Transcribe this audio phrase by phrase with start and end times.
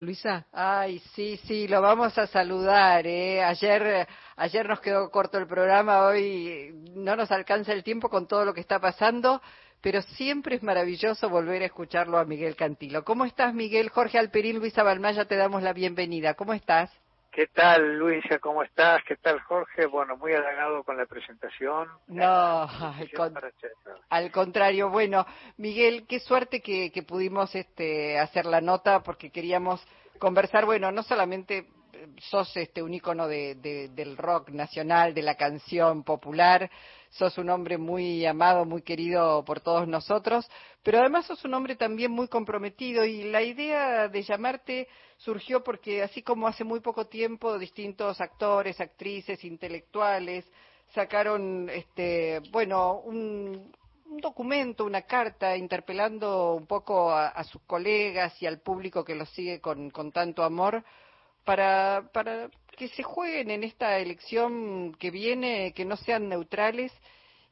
[0.00, 0.46] Luisa.
[0.52, 3.06] Ay, sí, sí, lo vamos a saludar.
[3.06, 3.42] ¿eh?
[3.42, 8.44] Ayer, ayer nos quedó corto el programa, hoy no nos alcanza el tiempo con todo
[8.44, 9.40] lo que está pasando,
[9.80, 13.04] pero siempre es maravilloso volver a escucharlo a Miguel Cantilo.
[13.04, 13.88] ¿Cómo estás, Miguel?
[13.88, 16.34] Jorge Alperín, Luisa Balmaya, te damos la bienvenida.
[16.34, 16.90] ¿Cómo estás?
[17.36, 18.38] ¿Qué tal, Luisa?
[18.38, 19.02] ¿Cómo estás?
[19.06, 19.84] ¿Qué tal, Jorge?
[19.84, 21.86] Bueno, muy halagado con la presentación.
[22.06, 22.24] No,
[22.62, 23.52] al,
[24.08, 24.88] al, contrario.
[24.88, 25.26] Bueno,
[25.58, 29.86] Miguel, qué suerte que, que pudimos este, hacer la nota porque queríamos
[30.18, 31.66] conversar, bueno, no solamente
[32.18, 33.54] sos este un ícono de,
[33.92, 36.70] del rock nacional, de la canción popular,
[37.16, 40.48] sos un hombre muy amado, muy querido por todos nosotros,
[40.82, 46.02] pero además sos un hombre también muy comprometido y la idea de llamarte surgió porque
[46.02, 50.44] así como hace muy poco tiempo distintos actores, actrices, intelectuales
[50.94, 53.72] sacaron este bueno un,
[54.22, 59.60] documento, una carta interpelando un poco a, sus colegas y al público que los sigue
[59.60, 60.84] con, con tanto amor
[61.44, 66.92] para, para que se jueguen en esta elección que viene, que no sean neutrales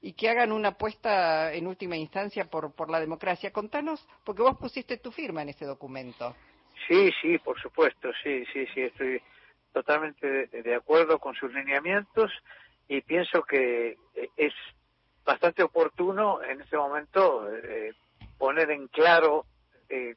[0.01, 3.53] y que hagan una apuesta en última instancia por, por la democracia.
[3.53, 6.37] Contanos, porque vos pusiste tu firma en ese documento.
[6.87, 9.23] Sí, sí, por supuesto, sí, sí, sí, estoy
[9.73, 12.31] totalmente de, acuerdo con sus lineamientos
[12.87, 14.53] y pienso que eh, es
[15.25, 17.93] bastante oportuno en este momento eh,
[18.39, 19.47] poner en claro
[19.89, 20.15] eh,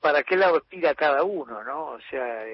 [0.00, 1.90] para qué lado tira cada uno, ¿no?
[1.90, 2.44] O sea,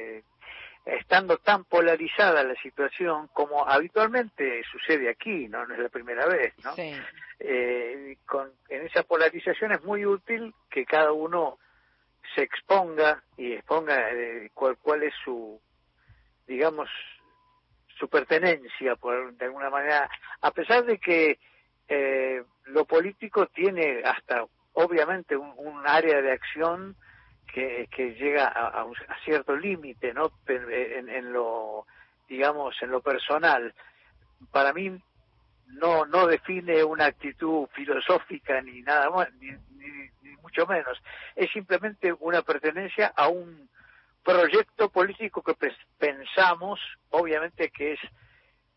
[0.88, 6.54] estando tan polarizada la situación como habitualmente sucede aquí, no, no es la primera vez,
[6.64, 6.72] ¿no?
[7.40, 11.58] Eh, con, en esa polarización es muy útil que cada uno
[12.34, 15.60] se exponga y exponga eh, cuál, cuál es su,
[16.46, 16.88] digamos,
[17.98, 20.08] su pertenencia, por, de alguna manera,
[20.40, 21.38] a pesar de que
[21.88, 26.96] eh, lo político tiene hasta, obviamente, un, un área de acción
[27.52, 28.86] que, que llega a, a,
[29.24, 30.30] cierto límite, ¿no?
[30.46, 31.86] En, en, lo,
[32.28, 33.74] digamos, en lo personal.
[34.52, 35.00] Para mí
[35.66, 40.98] no no define una actitud filosófica ni nada más, ni, ni, mucho menos.
[41.34, 43.68] Es simplemente una pertenencia a un
[44.22, 45.54] proyecto político que
[45.98, 46.80] pensamos,
[47.10, 48.00] obviamente, que es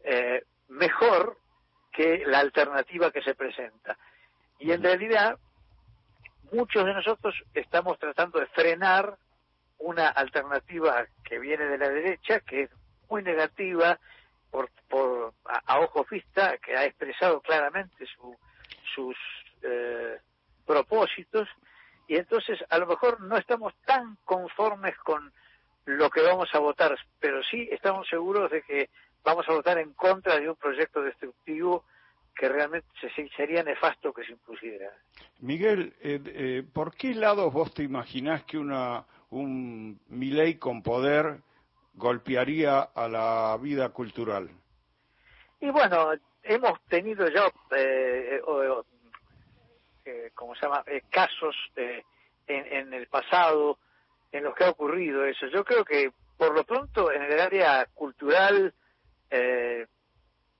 [0.03, 1.38] eh, mejor
[1.92, 3.98] que la alternativa que se presenta.
[4.59, 5.38] Y en realidad
[6.52, 9.18] muchos de nosotros estamos tratando de frenar
[9.80, 12.70] una alternativa que viene de la derecha, que es
[13.10, 14.00] muy negativa
[14.52, 18.36] por, por a, ojo vista, que ha expresado claramente su,
[18.94, 19.16] sus
[19.64, 20.20] eh,
[20.66, 21.48] propósitos,
[22.08, 25.32] y entonces a lo mejor no estamos tan conformes con
[25.86, 28.90] lo que vamos a votar, pero sí estamos seguros de que
[29.24, 31.86] vamos a votar en contra de un proyecto destructivo
[32.36, 32.88] que realmente
[33.36, 34.92] sería nefasto que se impusiera.
[35.40, 41.40] Miguel, eh, eh, ¿por qué lado vos te imaginás que una, un Milei con poder
[41.94, 44.50] golpearía a la vida cultural?
[45.59, 48.41] Y bueno, hemos tenido ya, eh,
[50.06, 52.03] eh ¿cómo se llama?, casos en,
[52.47, 53.78] en, el pasado
[54.31, 55.47] en los que ha ocurrido eso.
[55.47, 58.74] Yo creo que, por lo pronto, en el área cultural,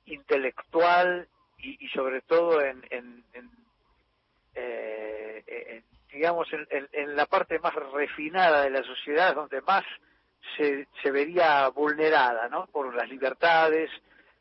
[0.05, 1.27] intelectual
[1.61, 3.23] y, sobre todo en, en,
[4.55, 9.83] eh, digamos en, la parte más refinada de la sociedad donde más
[10.57, 13.89] se, se vería vulnerada no por las libertades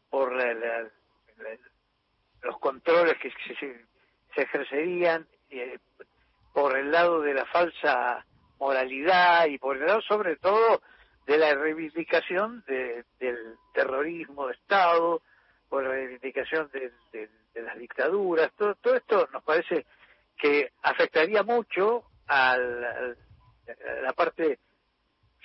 [0.08, 0.32] por
[2.42, 3.84] los controles que se,
[4.34, 5.78] se ejercerían eh,
[6.52, 8.24] por el lado de la falsa
[8.58, 10.80] moralidad y por el lado sobre todo
[11.26, 15.22] de la reivindicación del terrorismo de Estado,
[15.70, 16.92] por la reivindicación de,
[17.54, 19.86] las dictaduras, todo, todo esto nos parece
[20.36, 24.58] que afectaría mucho a la, parte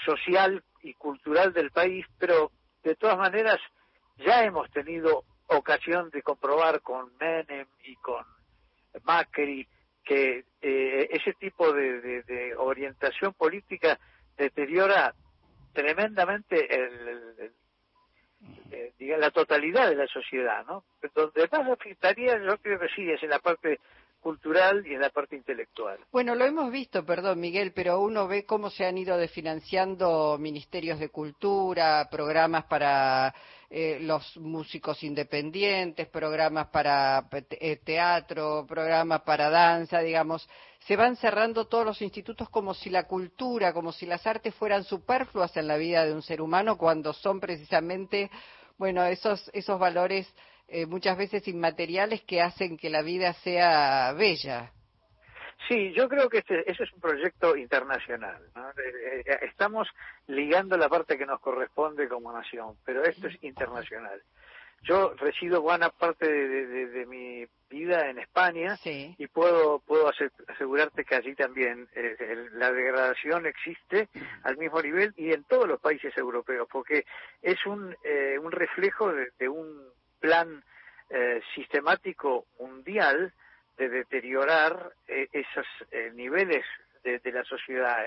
[0.03, 2.51] social y cultural del país, pero
[2.83, 3.59] de todas maneras
[4.17, 8.25] ya hemos tenido ocasión de comprobar con Menem y con
[9.03, 9.67] Macri
[10.03, 13.99] que eh, ese tipo de, orientación política
[14.37, 15.13] deteriora
[15.73, 17.53] tremendamente el,
[18.71, 20.83] eh, diga, la totalidad de la sociedad, ¿no?
[21.13, 23.79] Donde más afectaría, yo creo que sí, es en la parte
[24.25, 25.99] cultural y en la parte intelectual.
[26.11, 30.99] Bueno, lo hemos visto, perdón Miguel, pero uno ve cómo se han ido desfinanciando ministerios
[30.99, 33.35] de cultura, programas para
[33.69, 40.49] eh, los músicos independientes, programas para eh, teatro, programas para danza, digamos.
[40.87, 44.83] Se van cerrando todos los institutos como si la cultura, como si las artes fueran
[44.83, 48.29] superfluas en la vida de un ser humano cuando son precisamente,
[48.77, 50.31] bueno, esos, esos valores
[50.67, 54.71] eh, muchas veces inmateriales que hacen que la vida sea bella.
[55.67, 58.43] Sí, yo creo que este, ese es un proyecto internacional.
[58.55, 59.87] Eh, eh, estamos
[60.27, 64.21] ligando la parte que nos corresponde como nación, pero esto es internacional.
[64.83, 70.11] Yo resido buena parte de, mi vida en España y puedo puedo
[70.47, 72.15] asegurarte que allí también eh,
[72.53, 74.09] la degradación existe
[74.43, 77.05] al mismo nivel y en todos los países europeos, porque
[77.41, 77.95] es un,
[78.41, 79.89] un reflejo de, un
[80.19, 80.63] plan
[81.55, 83.33] sistemático mundial
[83.77, 86.65] de deteriorar eh, esos eh, niveles
[87.05, 88.03] de, la sociedad,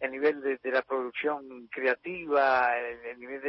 [0.00, 3.40] el, nivel de, la producción creativa, el, nivel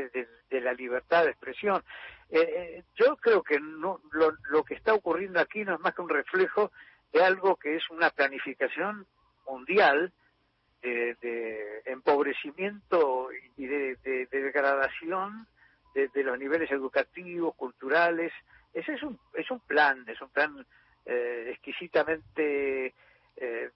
[0.50, 1.84] de, la libertad de expresión.
[2.30, 6.10] Eh, yo creo que no, lo, que está ocurriendo aquí no es más que un
[6.10, 6.72] reflejo
[7.12, 9.06] de algo que es una planificación
[9.48, 10.12] mundial
[10.82, 15.46] de, empobrecimiento y de, degradación
[15.94, 18.32] de, los niveles educativos, culturales.
[18.74, 20.66] Ese es un, es un plan, es un plan
[21.06, 22.94] eh, exquisitamente
[23.38, 23.70] eh,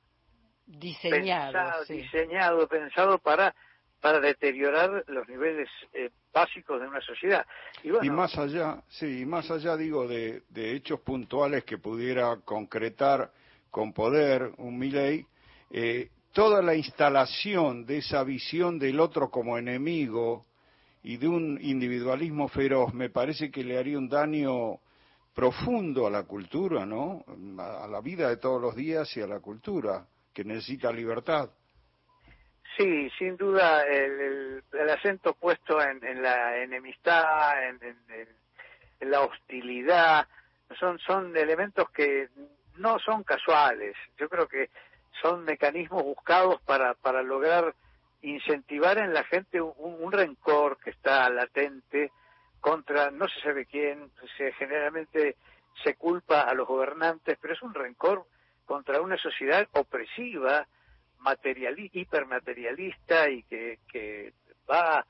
[0.70, 3.54] diseñado, pensado, diseñado, pensado para
[4.02, 7.46] para deteriorar los niveles eh, básicos de una sociedad.
[7.84, 13.32] Y, más allá, sí, más allá digo de, de, hechos puntuales que pudiera concretar
[13.70, 15.26] con poder un Milley,
[15.72, 20.46] eh, toda la instalación de esa visión del otro como enemigo
[21.04, 24.80] y de un individualismo feroz me parece que le haría un daño
[25.34, 27.24] profundo a la cultura, ¿no?
[27.58, 30.06] A la vida de todos los días y a la cultura,
[30.40, 31.50] que necesita libertad.
[32.78, 40.26] Sí, sin duda el, acento puesto en, la enemistad, en, en, la hostilidad,
[40.80, 42.30] son, son elementos que
[42.78, 43.98] no son casuales.
[44.18, 44.70] Yo creo que
[45.22, 47.76] son mecanismos buscados para, para lograr
[48.22, 52.14] incentivar en la gente un, un rencor que está latente,
[52.62, 55.36] contra no se sabe quién, se, generalmente
[55.84, 58.26] se culpa a los gobernantes, pero es un rencor
[58.70, 60.68] contra una sociedad opresiva,
[61.92, 64.32] hipermaterialista y que, que
[64.70, 65.04] va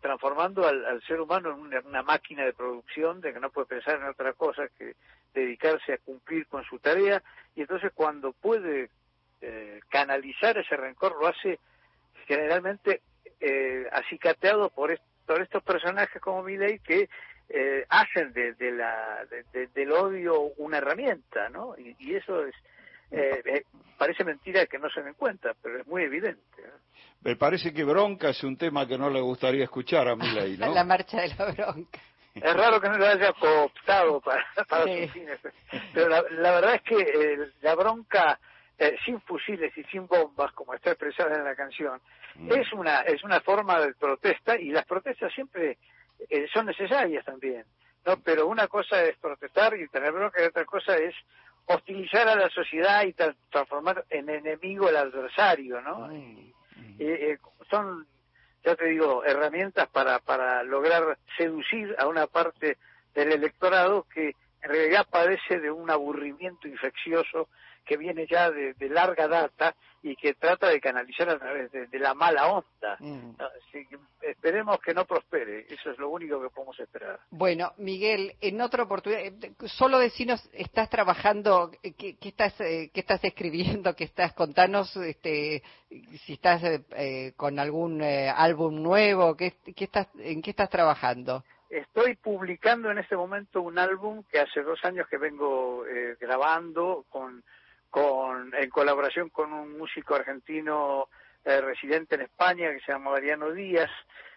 [0.00, 4.08] transformando al, ser humano en una, máquina de producción de que no puede pensar en
[4.08, 4.96] otra cosa que
[5.32, 7.22] dedicarse a cumplir con su tarea
[7.54, 8.90] y entonces cuando puede
[9.40, 11.60] eh, canalizar ese rencor lo hace
[12.26, 13.00] generalmente
[13.38, 17.08] eh, acicateado por, por estos personajes como Milley que
[17.48, 19.24] eh, hacen de, la,
[19.72, 21.76] del odio una herramienta, ¿no?
[21.78, 22.54] Y, eso es
[23.10, 23.64] eh, eh,
[23.98, 26.42] parece mentira que no se den cuenta, pero es muy evidente.
[27.22, 30.72] Me parece que bronca es un tema que no le gustaría escuchar a Milley, ¿no?
[30.72, 32.00] la marcha de la bronca.
[32.34, 35.38] Es raro que no lo haya cooptado para, para sus fines,
[35.92, 38.40] pero la, verdad es que la bronca
[39.04, 42.00] sin fusiles y sin bombas, como está expresada en la canción,
[42.36, 42.52] Mm.
[42.52, 45.78] Es una es una forma de protesta y las protestas siempre
[46.28, 47.64] eh, son necesarias también,
[48.04, 48.16] ¿no?
[48.22, 51.14] Pero una cosa es protestar y tener bronca y otra cosa es
[51.66, 53.14] hostilizar a la sociedad y
[53.50, 56.08] transformar en enemigo al adversario, ¿no?
[56.08, 56.52] Mm.
[56.98, 57.38] Eh,
[57.70, 58.06] son,
[58.64, 62.76] ya te digo, herramientas para, para lograr seducir a una parte
[63.14, 64.34] del electorado que
[64.64, 67.48] en realidad padece de un aburrimiento infeccioso
[67.84, 72.14] que viene ya de, larga data y que trata de canalizar a través de, la
[72.14, 72.96] mala onda.
[72.98, 73.36] Mm.
[74.22, 77.20] esperemos que no prospere, eso es lo único que podemos esperar.
[77.30, 83.00] Bueno, Miguel, en otra oportunidad, eh, solo decinos, ¿estás trabajando, eh, qué, estás, eh, qué
[83.00, 85.62] estás escribiendo, qué estás, contanos este,
[86.24, 86.62] si estás
[87.36, 91.44] con algún álbum nuevo, ¿qué, qué estás, en qué estás trabajando?
[91.70, 95.84] Estoy publicando en este momento un álbum que hace dos años que vengo
[96.20, 97.42] grabando con
[97.94, 101.06] con, en colaboración con un músico argentino
[101.44, 103.90] eh, residente en España que se llama Mariano Díaz.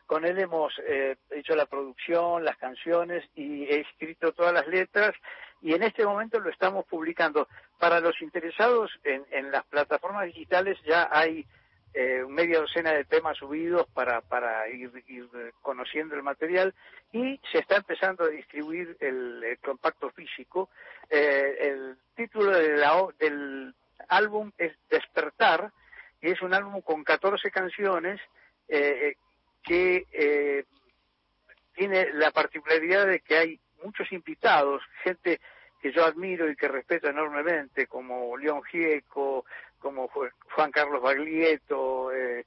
[0.05, 5.15] Con él hemos eh, hecho la producción, las canciones y he escrito todas las letras
[5.59, 7.47] y en este momento lo estamos publicando.
[7.79, 11.43] Para los interesados en, en las plataformas digitales ya hay
[11.99, 14.91] eh, media docena de temas subidos para, para ir,
[15.63, 16.75] conociendo el material
[17.11, 20.69] y se está empezando a distribuir el, compacto físico.
[21.09, 23.73] Eh, el título del
[24.09, 25.71] álbum es Despertar
[26.21, 28.21] y es un álbum con 14 canciones
[28.67, 29.15] eh,
[29.63, 30.65] que eh,
[31.73, 35.39] tiene la particularidad de que hay muchos invitados, gente
[35.81, 39.45] que yo admiro y que respeto enormemente, como León Gieco,
[39.79, 42.45] como Juan Carlos Baglietto, eh,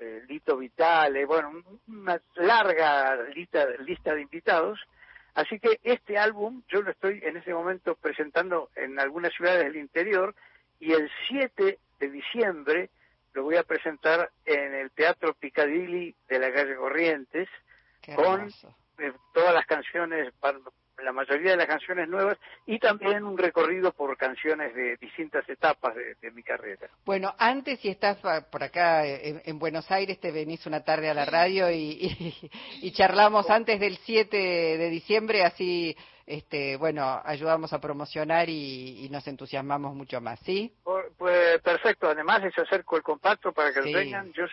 [0.00, 4.80] eh, Lito Vitale, bueno, una larga lista, lista de invitados.
[5.34, 9.76] Así que este álbum yo lo estoy en ese momento presentando en algunas ciudades del
[9.76, 10.34] interior
[10.80, 12.90] y el 7 de diciembre
[13.34, 17.48] lo voy a presentar en el Teatro Piccadilly de la calle Corrientes
[18.16, 18.50] con
[18.98, 20.32] eh, todas las canciones,
[21.02, 25.94] la mayoría de las canciones nuevas y también un recorrido por canciones de distintas etapas
[25.94, 26.88] de, mi carrera.
[27.04, 28.18] Bueno, antes si estás
[28.50, 32.50] por acá en, Buenos Aires, te venís una tarde a la radio y,
[32.82, 39.26] y, charlamos antes del 7 de diciembre, así, este, bueno, ayudamos a promocionar y, nos
[39.26, 40.74] entusiasmamos mucho más, ¿sí?
[40.84, 44.32] Pues perfecto, además les acerco el compacto para que lo vengan.
[44.32, 44.44] Yo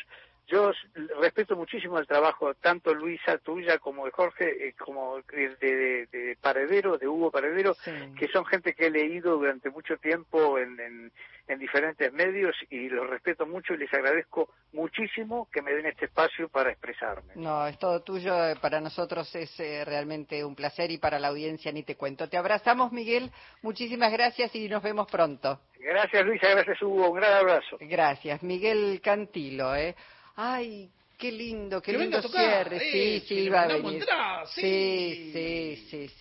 [0.47, 0.71] yo
[1.19, 6.97] respeto muchísimo el trabajo, tanto Luisa tuya como de Jorge, eh, como de, de, Paredero,
[6.97, 7.75] de Hugo Paredero,
[8.17, 11.11] que son gente que he leído durante mucho tiempo en,
[11.47, 16.05] en, diferentes medios y los respeto mucho y les agradezco muchísimo que me den este
[16.05, 17.33] espacio para expresarme.
[17.35, 21.29] No, es todo tuyo, eh, para nosotros es eh, realmente un placer y para la
[21.29, 22.29] audiencia ni te cuento.
[22.29, 25.59] Te abrazamos, Miguel, muchísimas gracias y nos vemos pronto.
[25.79, 27.77] Gracias, Luisa, gracias, Hugo, un gran abrazo.
[27.79, 29.95] Gracias, Miguel Cantilo, ¿eh?
[30.35, 32.79] Ay, qué lindo, qué lindo cierre.
[32.79, 34.05] sí, sí, va a venir.
[34.53, 36.07] sí, sí, sí.
[36.07, 36.13] sí.